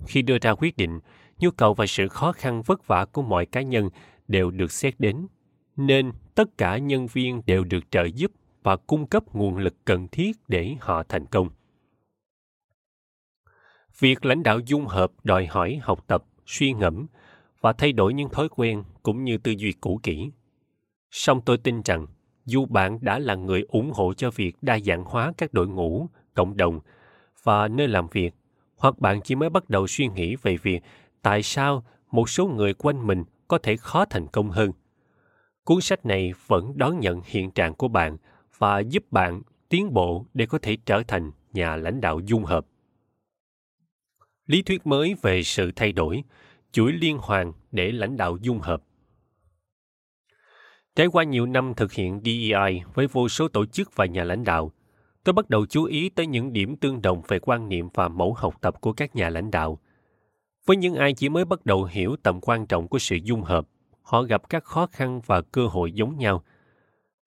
[0.06, 1.00] Khi đưa ra quyết định,
[1.38, 3.88] nhu cầu và sự khó khăn vất vả của mọi cá nhân
[4.28, 5.26] đều được xét đến,
[5.76, 8.32] nên tất cả nhân viên đều được trợ giúp
[8.66, 11.48] và cung cấp nguồn lực cần thiết để họ thành công.
[13.98, 17.06] Việc lãnh đạo dung hợp đòi hỏi học tập, suy ngẫm
[17.60, 20.30] và thay đổi những thói quen cũng như tư duy cũ kỹ.
[21.10, 22.06] Song tôi tin rằng
[22.46, 26.08] dù bạn đã là người ủng hộ cho việc đa dạng hóa các đội ngũ,
[26.34, 26.80] cộng đồng
[27.42, 28.34] và nơi làm việc,
[28.76, 30.82] hoặc bạn chỉ mới bắt đầu suy nghĩ về việc
[31.22, 34.72] tại sao một số người quanh mình có thể khó thành công hơn.
[35.64, 38.16] Cuốn sách này vẫn đón nhận hiện trạng của bạn
[38.58, 42.66] và giúp bạn tiến bộ để có thể trở thành nhà lãnh đạo dung hợp.
[44.46, 46.22] Lý thuyết mới về sự thay đổi,
[46.72, 48.82] chuỗi liên hoàn để lãnh đạo dung hợp.
[50.96, 54.44] Trải qua nhiều năm thực hiện DEI với vô số tổ chức và nhà lãnh
[54.44, 54.72] đạo,
[55.24, 58.34] tôi bắt đầu chú ý tới những điểm tương đồng về quan niệm và mẫu
[58.34, 59.78] học tập của các nhà lãnh đạo.
[60.66, 63.68] Với những ai chỉ mới bắt đầu hiểu tầm quan trọng của sự dung hợp,
[64.02, 66.44] họ gặp các khó khăn và cơ hội giống nhau.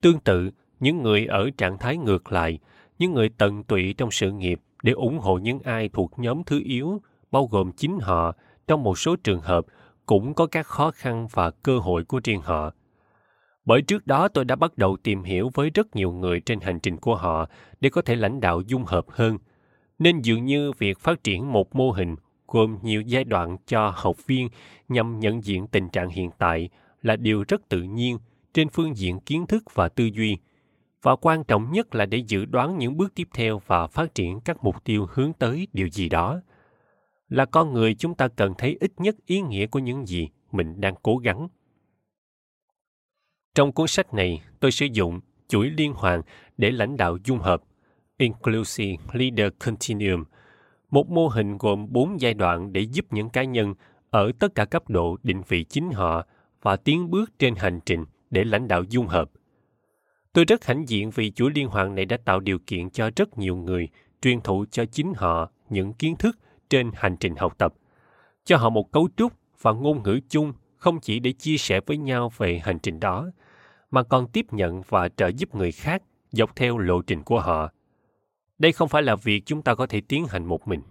[0.01, 2.59] Tương tự, những người ở trạng thái ngược lại,
[2.99, 6.61] những người tận tụy trong sự nghiệp để ủng hộ những ai thuộc nhóm thứ
[6.65, 8.35] yếu, bao gồm chính họ,
[8.67, 9.65] trong một số trường hợp
[10.05, 12.71] cũng có các khó khăn và cơ hội của riêng họ.
[13.65, 16.79] Bởi trước đó tôi đã bắt đầu tìm hiểu với rất nhiều người trên hành
[16.79, 17.49] trình của họ
[17.81, 19.37] để có thể lãnh đạo dung hợp hơn.
[19.99, 22.15] Nên dường như việc phát triển một mô hình
[22.47, 24.49] gồm nhiều giai đoạn cho học viên
[24.87, 26.69] nhằm nhận diện tình trạng hiện tại
[27.01, 28.17] là điều rất tự nhiên
[28.53, 30.37] trên phương diện kiến thức và tư duy–
[31.01, 34.39] và quan trọng nhất là để dự đoán những bước tiếp theo và phát triển
[34.45, 36.41] các mục tiêu hướng tới điều gì đó.
[37.29, 40.81] Là con người, chúng ta cần thấy ít nhất ý nghĩa của những gì mình
[40.81, 41.47] đang cố gắng.
[43.55, 46.21] Trong cuốn sách này, tôi sử dụng chuỗi liên hoàn
[46.57, 47.63] để lãnh đạo dung hợp,
[48.17, 50.23] inclusive leader continuum,
[50.89, 53.73] một mô hình gồm bốn giai đoạn để giúp những cá nhân
[54.09, 56.25] ở tất cả cấp độ định vị chính họ
[56.61, 59.31] và tiến bước trên hành trình để lãnh đạo dung hợp.
[60.33, 63.37] Tôi rất hãnh diện vì chuỗi liên hoàn này đã tạo điều kiện cho rất
[63.37, 63.89] nhiều người
[64.21, 66.37] truyền thụ cho chính họ những kiến thức
[66.69, 67.73] trên hành trình học tập,
[68.45, 71.97] cho họ một cấu trúc và ngôn ngữ chung không chỉ để chia sẻ với
[71.97, 73.31] nhau về hành trình đó,
[73.91, 77.69] mà còn tiếp nhận và trợ giúp người khác dọc theo lộ trình của họ.
[78.57, 80.81] Đây không phải là việc chúng ta có thể tiến hành một mình.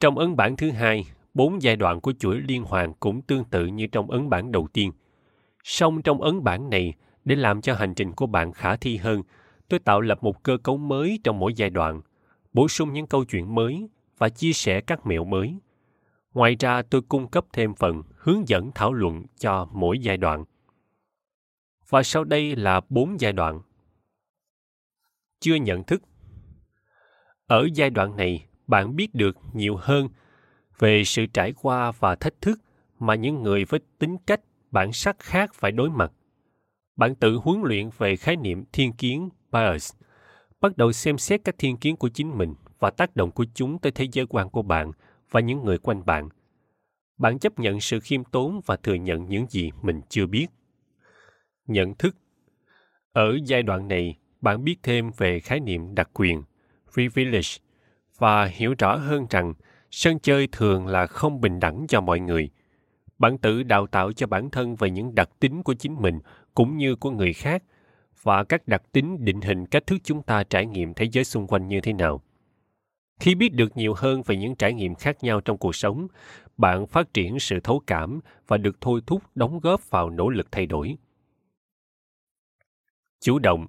[0.00, 3.66] Trong ấn bản thứ hai, bốn giai đoạn của chuỗi liên hoàn cũng tương tự
[3.66, 4.92] như trong ấn bản đầu tiên.
[5.64, 9.22] Song trong ấn bản này, để làm cho hành trình của bạn khả thi hơn,
[9.68, 12.00] tôi tạo lập một cơ cấu mới trong mỗi giai đoạn,
[12.52, 15.58] bổ sung những câu chuyện mới và chia sẻ các mẹo mới.
[16.34, 20.44] Ngoài ra, tôi cung cấp thêm phần hướng dẫn thảo luận cho mỗi giai đoạn.
[21.88, 23.60] Và sau đây là bốn giai đoạn.
[25.40, 26.02] Chưa nhận thức.
[27.46, 30.08] Ở giai đoạn này, bạn biết được nhiều hơn
[30.78, 32.60] về sự trải qua và thách thức
[32.98, 34.40] mà những người với tính cách
[34.74, 36.12] bản sắc khác phải đối mặt
[36.96, 39.92] bạn tự huấn luyện về khái niệm thiên kiến bias,
[40.60, 43.78] bắt đầu xem xét các thiên kiến của chính mình và tác động của chúng
[43.78, 44.92] tới thế giới quan của bạn
[45.30, 46.28] và những người quanh bạn.
[47.18, 50.46] Bạn chấp nhận sự khiêm tốn và thừa nhận những gì mình chưa biết.
[51.66, 52.16] Nhận thức
[53.12, 56.42] Ở giai đoạn này, bạn biết thêm về khái niệm đặc quyền,
[56.92, 57.48] privilege,
[58.18, 59.54] và hiểu rõ hơn rằng
[59.90, 62.50] sân chơi thường là không bình đẳng cho mọi người.
[63.18, 66.18] Bạn tự đào tạo cho bản thân về những đặc tính của chính mình
[66.54, 67.62] cũng như của người khác
[68.22, 71.46] và các đặc tính định hình cách thức chúng ta trải nghiệm thế giới xung
[71.46, 72.22] quanh như thế nào.
[73.20, 76.06] Khi biết được nhiều hơn về những trải nghiệm khác nhau trong cuộc sống,
[76.56, 80.52] bạn phát triển sự thấu cảm và được thôi thúc đóng góp vào nỗ lực
[80.52, 80.96] thay đổi.
[83.20, 83.66] Chủ động.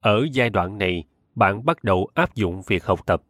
[0.00, 3.22] Ở giai đoạn này, bạn bắt đầu áp dụng việc học tập.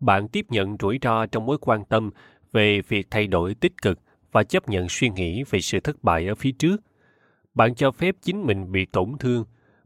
[0.00, 2.10] Bạn tiếp nhận rủi ro trong mối quan tâm
[2.52, 3.98] về việc thay đổi tích cực
[4.32, 6.76] và chấp nhận suy nghĩ về sự thất bại ở phía trước.
[7.54, 9.44] Bạn cho phép chính mình bị tổn thương.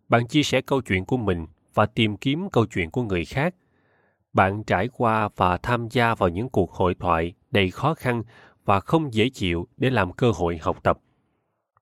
[0.08, 3.54] Bạn chia sẻ câu chuyện của mình và tìm kiếm câu chuyện của người khác.
[4.32, 8.22] Bạn trải qua và tham gia vào những cuộc hội thoại đầy khó khăn
[8.64, 10.98] và không dễ chịu để làm cơ hội học tập.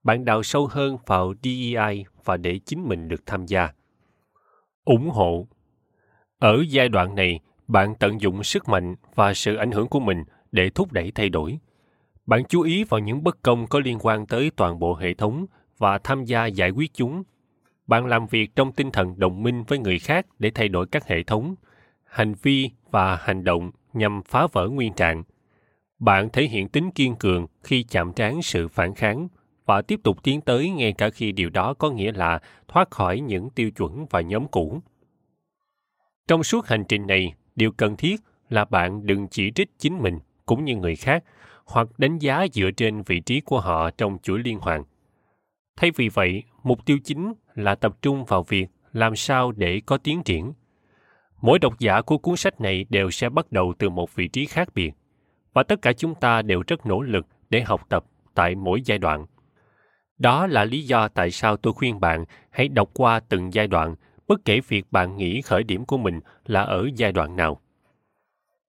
[0.02, 3.68] Bạn đào sâu hơn vào DEI và để chính mình được tham gia.
[4.84, 5.46] ủng hộ
[6.38, 10.24] ở giai đoạn này, bạn tận dụng sức mạnh và sự ảnh hưởng của mình
[10.52, 11.58] để thúc đẩy thay đổi
[12.32, 15.46] bạn chú ý vào những bất công có liên quan tới toàn bộ hệ thống
[15.78, 17.22] và tham gia giải quyết chúng.
[17.86, 21.06] Bạn làm việc trong tinh thần đồng minh với người khác để thay đổi các
[21.06, 21.54] hệ thống
[22.04, 25.22] hành vi và hành động nhằm phá vỡ nguyên trạng.
[25.98, 29.28] Bạn thể hiện tính kiên cường khi chạm trán sự phản kháng
[29.66, 33.20] và tiếp tục tiến tới ngay cả khi điều đó có nghĩa là thoát khỏi
[33.20, 34.80] những tiêu chuẩn và nhóm cũ.
[36.28, 40.18] Trong suốt hành trình này, điều cần thiết là bạn đừng chỉ trích chính mình
[40.46, 41.24] cũng như người khác
[41.72, 44.84] hoặc đánh giá dựa trên vị trí của họ trong chuỗi liên hoàn.
[45.76, 49.98] Thay vì vậy, mục tiêu chính là tập trung vào việc làm sao để có
[49.98, 50.52] tiến triển.
[51.40, 54.46] Mỗi độc giả của cuốn sách này đều sẽ bắt đầu từ một vị trí
[54.46, 54.92] khác biệt,
[55.52, 58.04] và tất cả chúng ta đều rất nỗ lực để học tập
[58.34, 59.26] tại mỗi giai đoạn.
[60.18, 63.94] Đó là lý do tại sao tôi khuyên bạn hãy đọc qua từng giai đoạn
[64.28, 67.60] bất kể việc bạn nghĩ khởi điểm của mình là ở giai đoạn nào.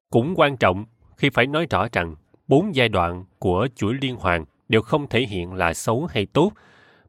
[0.10, 0.86] Cũng quan trọng
[1.18, 2.16] khi phải nói rõ rằng
[2.48, 6.52] bốn giai đoạn của chuỗi liên hoàn đều không thể hiện là xấu hay tốt,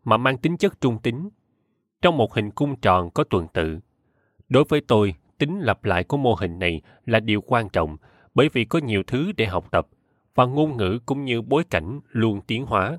[0.05, 1.29] mà mang tính chất trung tính.
[2.03, 3.79] Trong một hình cung tròn có tuần tự.
[4.49, 7.97] Đối với tôi, tính lặp lại của mô hình này là điều quan trọng
[8.35, 9.89] bởi vì có nhiều thứ để học tập
[10.35, 12.99] và ngôn ngữ cũng như bối cảnh luôn tiến hóa.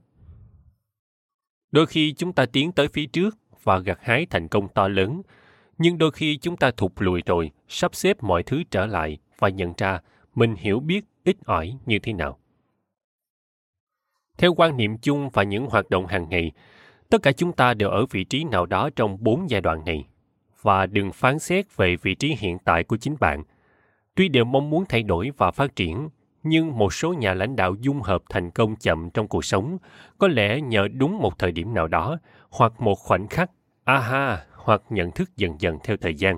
[1.71, 5.21] Đôi khi chúng ta tiến tới phía trước và gặt hái thành công to lớn
[5.77, 9.49] nhưng đôi khi chúng ta thụt lùi rồi sắp xếp mọi thứ trở lại và
[9.49, 9.99] nhận ra
[10.35, 12.39] mình hiểu biết ít ỏi như thế nào.
[14.37, 16.51] Theo quan niệm chung và những hoạt động hàng ngày,
[17.09, 20.07] tất cả chúng ta đều ở vị trí nào đó trong bốn giai đoạn này.
[20.61, 23.43] Và đừng phán xét về vị trí hiện tại của chính bạn.
[24.15, 26.09] Tuy đều mong muốn thay đổi và phát triển,
[26.43, 29.77] nhưng một số nhà lãnh đạo dung hợp thành công chậm trong cuộc sống,
[30.17, 32.17] có lẽ nhờ đúng một thời điểm nào đó,
[32.49, 33.51] hoặc một khoảnh khắc,
[33.83, 36.37] aha, hoặc nhận thức dần dần theo thời gian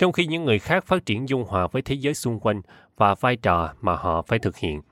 [0.00, 2.62] trong khi những người khác phát triển dung hòa với thế giới xung quanh
[2.96, 4.82] và vai trò mà họ phải thực hiện.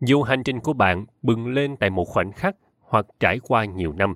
[0.00, 3.92] Dù hành trình của bạn bừng lên tại một khoảnh khắc hoặc trải qua nhiều
[3.92, 4.14] năm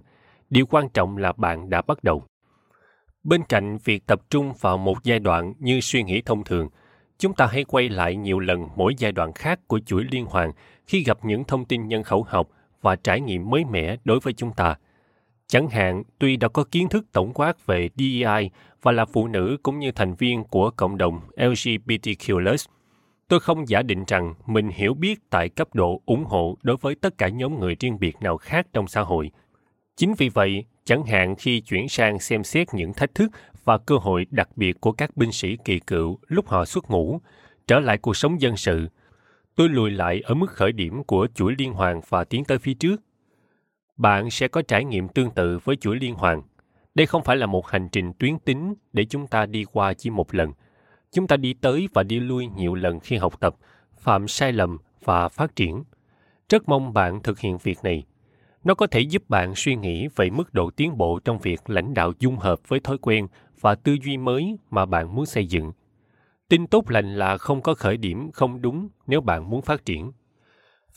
[0.50, 2.24] điều quan trọng là bạn đã bắt đầu.
[3.24, 6.68] Bên cạnh việc tập trung vào một giai đoạn như suy nghĩ thông thường
[7.18, 10.52] chúng ta hãy quay lại nhiều lần mỗi giai đoạn khác của chuỗi liên hoàn
[10.86, 12.48] khi gặp những thông tin nhân khẩu học
[12.82, 14.76] và trải nghiệm mới mẻ đối với chúng ta.
[15.48, 18.50] Chẳng hạn, tuy đã có kiến thức tổng quát về DEI
[18.86, 22.56] và là phụ nữ cũng như thành viên của cộng đồng LGBTQ+,
[23.28, 26.94] tôi không giả định rằng mình hiểu biết tại cấp độ ủng hộ đối với
[26.94, 29.30] tất cả nhóm người riêng biệt nào khác trong xã hội.
[29.96, 33.30] Chính vì vậy, chẳng hạn khi chuyển sang xem xét những thách thức
[33.64, 37.20] và cơ hội đặc biệt của các binh sĩ kỳ cựu lúc họ xuất ngũ,
[37.66, 38.88] trở lại cuộc sống dân sự,
[39.54, 42.74] tôi lùi lại ở mức khởi điểm của chuỗi liên hoàn và tiến tới phía
[42.74, 43.02] trước
[43.96, 46.42] bạn sẽ có trải nghiệm tương tự với chuỗi liên hoàn.
[46.96, 50.10] Đây không phải là một hành trình tuyến tính để chúng ta đi qua chỉ
[50.10, 50.52] một lần.
[51.12, 53.56] Chúng ta đi tới và đi lui nhiều lần khi học tập,
[54.00, 55.84] phạm sai lầm và phát triển.
[56.48, 58.04] Rất mong bạn thực hiện việc này.
[58.64, 61.94] Nó có thể giúp bạn suy nghĩ về mức độ tiến bộ trong việc lãnh
[61.94, 63.26] đạo dung hợp với thói quen
[63.60, 65.72] và tư duy mới mà bạn muốn xây dựng.
[66.48, 70.12] Tin tốt lành là không có khởi điểm không đúng nếu bạn muốn phát triển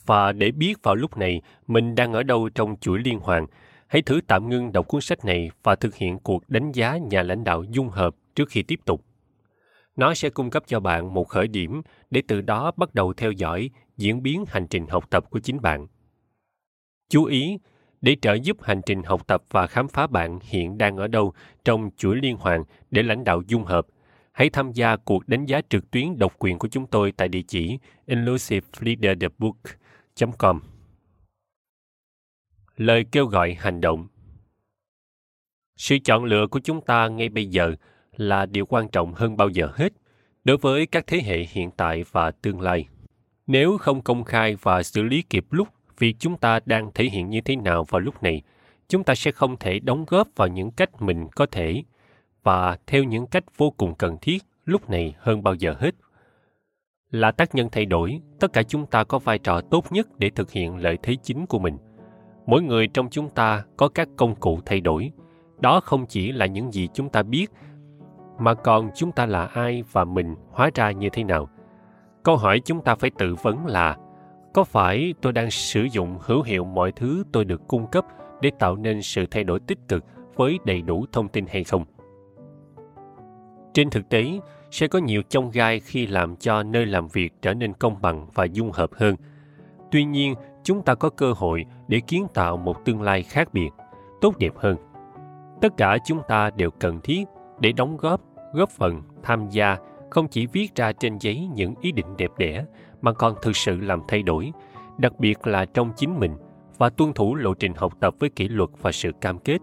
[0.05, 3.45] và để biết vào lúc này mình đang ở đâu trong chuỗi liên hoàn,
[3.89, 7.23] hãy thử tạm ngưng đọc cuốn sách này và thực hiện cuộc đánh giá nhà
[7.23, 9.05] lãnh đạo dung hợp trước khi tiếp tục.
[9.95, 13.31] Nó sẽ cung cấp cho bạn một khởi điểm để từ đó bắt đầu theo
[13.31, 15.87] dõi diễn biến hành trình học tập của chính bạn.
[17.09, 17.57] Chú ý,
[18.01, 21.33] để trợ giúp hành trình học tập và khám phá bạn hiện đang ở đâu
[21.65, 23.87] trong chuỗi liên hoàn để lãnh đạo dung hợp,
[24.31, 27.43] hãy tham gia cuộc đánh giá trực tuyến độc quyền của chúng tôi tại địa
[27.47, 28.67] chỉ Inclusive
[32.79, 34.07] Lời kêu gọi hành động.
[35.75, 37.75] Sự chọn lựa của chúng ta ngay bây giờ
[38.17, 39.93] là điều quan trọng hơn bao giờ hết
[40.43, 42.87] đối với các thế hệ hiện tại và tương lai.
[43.47, 45.67] Nếu không công khai và xử lý kịp lúc
[45.97, 48.41] việc chúng ta đang thể hiện như thế nào vào lúc này,
[48.87, 51.83] chúng ta sẽ không thể đóng góp vào những cách mình có thể
[52.43, 55.95] và theo những cách vô cùng cần thiết lúc này hơn bao giờ hết.
[57.11, 60.29] Là tác nhân thay đổi tất cả chúng ta có vai trò tốt nhất để
[60.29, 61.77] thực hiện lợi thế chính của mình
[62.49, 65.11] mỗi người trong chúng ta có các công cụ thay đổi
[65.59, 67.47] đó không chỉ là những gì chúng ta biết
[68.39, 71.49] mà còn chúng ta là ai và mình hóa ra như thế nào
[72.23, 73.97] Câu hỏi chúng ta phải tự vấn là
[74.53, 78.05] có phải tôi đang sử dụng hữu hiệu mọi thứ tôi được cung cấp
[78.41, 81.85] để tạo nên sự thay đổi tích cực với đầy đủ thông tin hay không?
[83.73, 84.39] Trên thực tế,
[84.71, 88.27] sẽ có nhiều chông gai khi làm cho nơi làm việc trở nên công bằng
[88.33, 89.15] và dung hợp hơn.
[89.91, 93.69] Tuy nhiên, chúng ta có cơ hội để kiến tạo một tương lai khác biệt,
[94.21, 94.75] tốt đẹp hơn.
[95.61, 97.23] Tất cả chúng ta đều cần thiết
[97.59, 98.21] để đóng góp,
[98.53, 99.77] góp phần, tham gia,
[100.09, 102.65] không chỉ viết ra trên giấy những ý định đẹp đẽ,
[103.01, 104.51] mà còn thực sự làm thay đổi,
[104.97, 106.35] đặc biệt là trong chính mình
[106.77, 109.57] và tuân thủ lộ trình học tập với kỷ luật và sự cam kết.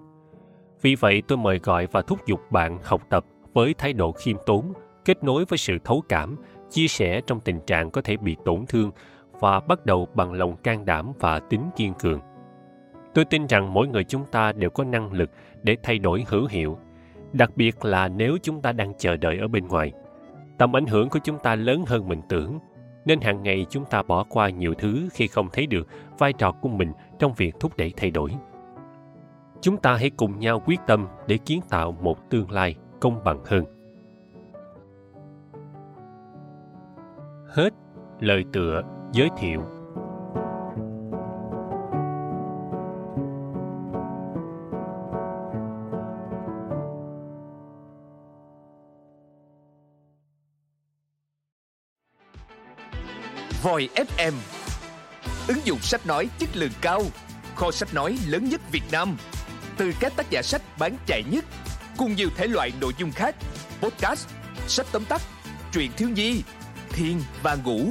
[0.82, 4.36] Vì vậy, tôi mời gọi và thúc giục bạn học tập với thái độ khiêm
[4.46, 4.72] tốn,
[5.04, 6.36] kết nối với sự thấu cảm,
[6.70, 8.90] chia sẻ trong tình trạng có thể bị tổn thương
[9.40, 12.20] và bắt đầu bằng lòng can đảm và tính kiên cường.
[13.14, 15.30] Tôi tin rằng mỗi người chúng ta đều có năng lực
[15.62, 16.78] để thay đổi hữu hiệu,
[17.32, 19.92] đặc biệt là nếu chúng ta đang chờ đợi ở bên ngoài.
[20.58, 22.58] Tầm ảnh hưởng của chúng ta lớn hơn mình tưởng,
[23.04, 26.52] nên hàng ngày chúng ta bỏ qua nhiều thứ khi không thấy được vai trò
[26.52, 28.30] của mình trong việc thúc đẩy thay đổi.
[29.60, 33.44] Chúng ta hãy cùng nhau quyết tâm để kiến tạo một tương lai công bằng
[33.44, 33.64] hơn.
[37.48, 37.70] Hết
[38.20, 38.82] lời tựa
[39.12, 39.60] giới thiệu.
[53.62, 54.32] Voi FM
[55.48, 57.02] Ứng dụng sách nói chất lượng cao
[57.54, 59.16] Kho sách nói lớn nhất Việt Nam.
[59.76, 61.44] Từ các tác giả sách bán chạy nhất
[61.96, 63.34] Cùng nhiều thể loại nội dung khác
[63.80, 64.28] Podcast,
[64.68, 65.22] sách tóm tắt,
[65.72, 66.42] truyện thiếu nhi,
[66.88, 67.90] thiên và ngủ.